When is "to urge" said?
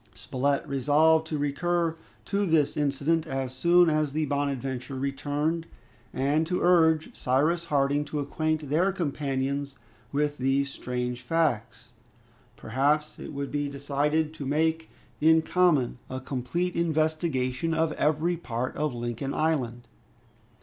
6.47-7.15